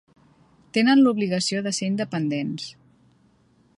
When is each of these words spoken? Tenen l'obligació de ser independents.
Tenen 0.77 1.03
l'obligació 1.07 1.61
de 1.67 1.75
ser 1.81 1.91
independents. 1.91 2.65